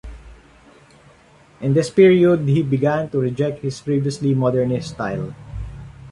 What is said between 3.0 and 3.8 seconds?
to reject his